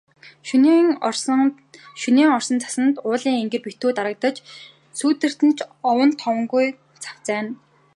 [1.99, 4.35] Шөнийн орсон цасанд уулын энгэр битүү дарагдаж,
[4.97, 5.59] сүүдэртэх ч
[5.91, 6.65] овон товонгүй
[7.03, 7.51] цавцайна.